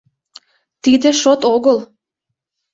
Тиде 0.83 1.09
шот 1.21 1.41
огыл. 1.55 1.77